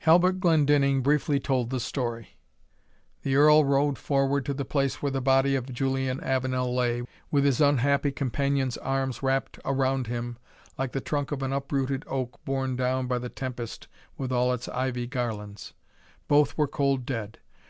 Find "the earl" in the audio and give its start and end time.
3.22-3.64